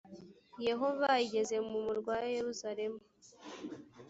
yehova 0.67 1.09
igeze 1.25 1.55
mu 1.69 1.77
murwa 1.85 2.13
wa 2.21 2.29
yeruzaremu 2.35 2.99